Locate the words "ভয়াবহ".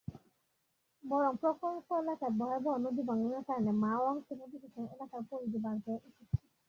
2.39-2.73